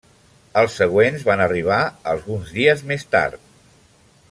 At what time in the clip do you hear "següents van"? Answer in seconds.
0.79-1.43